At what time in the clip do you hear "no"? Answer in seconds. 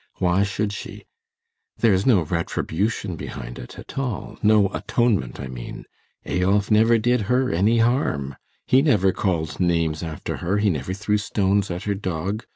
2.07-2.23, 4.41-4.69